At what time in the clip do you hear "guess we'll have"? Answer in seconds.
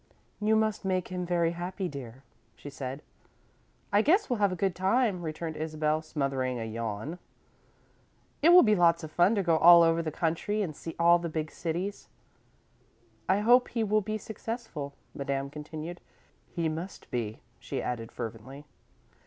4.01-4.51